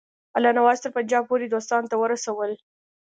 [0.35, 2.51] الله نواز تر پنجاب پوري دوستانو ته ورسول.